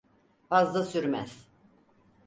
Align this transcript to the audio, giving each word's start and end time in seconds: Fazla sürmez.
Fazla 0.49 0.83
sürmez. 0.85 1.47